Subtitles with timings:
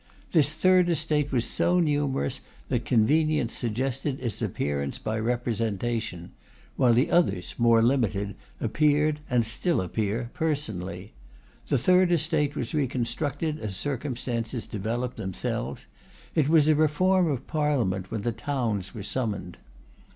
[0.31, 6.31] This Third Estate was so numerous, that convenience suggested its appearance by representation;
[6.75, 11.13] while the others, more limited, appeared, and still appear, personally.
[11.67, 15.85] The Third Estate was reconstructed as circumstances developed themselves.
[16.33, 19.59] It was a Reform of Parliament when the towns were summoned.